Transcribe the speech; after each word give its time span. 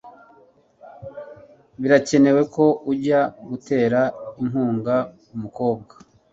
birakenewe 1.81 2.41
ko 2.55 2.65
ujya 2.91 3.21
gutera 3.47 4.01
inkunga 4.41 4.95
umukobwa 5.35 5.93